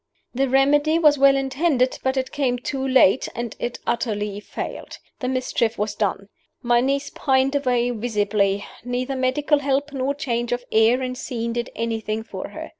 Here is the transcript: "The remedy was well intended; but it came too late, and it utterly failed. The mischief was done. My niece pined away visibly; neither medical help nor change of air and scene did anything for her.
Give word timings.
"The 0.33 0.49
remedy 0.49 0.97
was 0.97 1.19
well 1.19 1.35
intended; 1.37 1.99
but 2.01 2.17
it 2.17 2.31
came 2.31 2.57
too 2.57 2.87
late, 2.87 3.27
and 3.35 3.55
it 3.59 3.77
utterly 3.85 4.39
failed. 4.39 4.97
The 5.19 5.27
mischief 5.27 5.77
was 5.77 5.93
done. 5.93 6.27
My 6.63 6.81
niece 6.81 7.11
pined 7.13 7.53
away 7.53 7.91
visibly; 7.91 8.65
neither 8.83 9.15
medical 9.15 9.59
help 9.59 9.93
nor 9.93 10.15
change 10.15 10.51
of 10.53 10.63
air 10.71 11.03
and 11.03 11.15
scene 11.15 11.53
did 11.53 11.69
anything 11.75 12.23
for 12.23 12.47
her. 12.49 12.69